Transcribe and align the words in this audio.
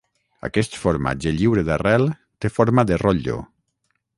Aquest 0.47 0.77
formatge 0.85 1.33
lliure 1.35 1.65
d'arrel 1.67 2.07
té 2.45 2.51
forma 2.57 2.87
de 2.93 2.99
rotllo. 3.03 3.37